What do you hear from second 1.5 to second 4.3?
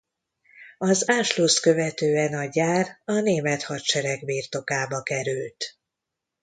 követően a gyár a német hadsereg